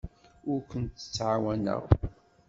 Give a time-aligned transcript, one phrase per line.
[0.51, 1.83] Ur kent-ttɛawaneɣ.